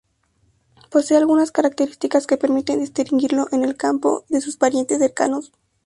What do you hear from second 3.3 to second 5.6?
en el campo de sus parientes cercanos.